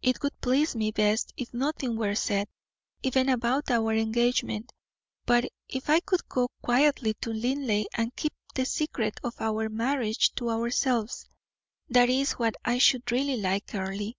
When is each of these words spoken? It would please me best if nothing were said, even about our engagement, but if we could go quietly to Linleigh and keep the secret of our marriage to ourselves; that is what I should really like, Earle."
It 0.00 0.22
would 0.22 0.32
please 0.40 0.74
me 0.74 0.90
best 0.90 1.34
if 1.36 1.52
nothing 1.52 1.96
were 1.98 2.14
said, 2.14 2.48
even 3.02 3.28
about 3.28 3.70
our 3.70 3.92
engagement, 3.92 4.72
but 5.26 5.44
if 5.68 5.88
we 5.88 6.00
could 6.00 6.26
go 6.30 6.48
quietly 6.62 7.12
to 7.20 7.30
Linleigh 7.30 7.84
and 7.92 8.16
keep 8.16 8.32
the 8.54 8.64
secret 8.64 9.20
of 9.22 9.38
our 9.38 9.68
marriage 9.68 10.34
to 10.36 10.48
ourselves; 10.48 11.28
that 11.90 12.08
is 12.08 12.32
what 12.32 12.54
I 12.64 12.78
should 12.78 13.12
really 13.12 13.36
like, 13.36 13.74
Earle." 13.74 14.14